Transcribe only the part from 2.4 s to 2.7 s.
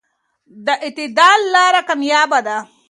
ده.